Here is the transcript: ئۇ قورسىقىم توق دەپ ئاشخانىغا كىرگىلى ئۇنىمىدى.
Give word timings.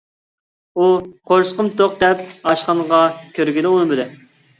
ئۇ 0.77 0.85
قورسىقىم 1.31 1.69
توق 1.81 1.99
دەپ 2.03 2.23
ئاشخانىغا 2.53 3.03
كىرگىلى 3.37 3.75
ئۇنىمىدى. 3.75 4.09